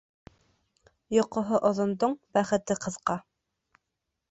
[1.17, 3.21] Йоҡоһо оҙондоң бәхете ҡыҫҡа.